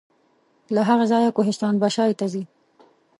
[0.75, 2.43] له هغه ځایه کوهستان بشای ته ځي.